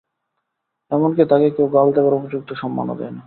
এমন-কি, 0.91 1.23
তাকে 1.25 1.47
কেউ 1.49 1.67
গাল 1.67 1.87
দেবার 1.95 2.13
উপযুক্ত 2.13 2.49
সম্মানও 2.53 2.95
দেয় 2.95 3.13
না। 3.13 3.19